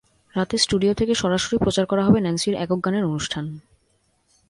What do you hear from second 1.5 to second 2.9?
প্রচার করা হবে ন্যান্সির একক